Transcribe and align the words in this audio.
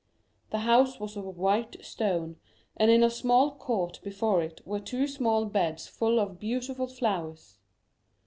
The 0.49 0.61
house 0.65 0.99
was 0.99 1.15
of 1.15 1.25
white 1.37 1.85
stone, 1.85 2.37
and 2.75 2.89
in 2.89 3.03
a 3.03 3.09
small 3.11 3.53
court 3.53 3.99
before 4.03 4.41
it 4.41 4.59
were 4.65 4.79
two 4.79 5.05
small 5.05 5.45
beds 5.45 5.85
full 5.85 6.17
of 6.19 6.39
beautiful 6.39 6.87
flowers. 6.87 7.59